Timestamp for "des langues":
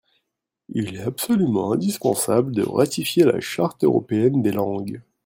4.41-5.03